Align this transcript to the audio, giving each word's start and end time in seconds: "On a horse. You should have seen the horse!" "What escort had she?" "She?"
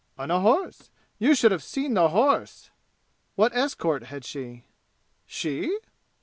"On 0.17 0.31
a 0.31 0.39
horse. 0.39 0.89
You 1.19 1.35
should 1.35 1.51
have 1.51 1.61
seen 1.61 1.93
the 1.93 2.07
horse!" 2.09 2.71
"What 3.35 3.55
escort 3.55 4.05
had 4.05 4.25
she?" 4.25 4.63
"She?" 5.27 5.77